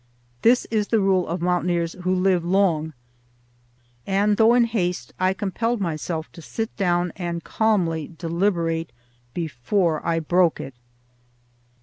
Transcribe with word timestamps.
This 0.41 0.65
is 0.71 0.87
the 0.87 0.99
rule 0.99 1.27
of 1.27 1.43
mountaineers 1.43 1.93
who 2.01 2.15
live 2.15 2.43
long, 2.43 2.93
and, 4.07 4.35
though 4.37 4.55
in 4.55 4.63
haste, 4.63 5.13
I 5.19 5.31
compelled 5.35 5.79
myself 5.79 6.31
to 6.31 6.41
sit 6.41 6.75
down 6.75 7.13
and 7.17 7.43
calmly 7.43 8.07
deliberate 8.17 8.91
before 9.35 10.03
I 10.03 10.19
broke 10.19 10.59
it. 10.59 10.73